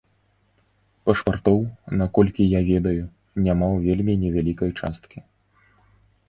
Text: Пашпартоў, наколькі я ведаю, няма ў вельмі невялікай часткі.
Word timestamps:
Пашпартоў, 1.09 1.59
наколькі 2.01 2.47
я 2.53 2.61
ведаю, 2.71 3.03
няма 3.49 3.67
ў 3.75 3.77
вельмі 3.85 4.13
невялікай 4.23 4.71
часткі. 4.79 5.19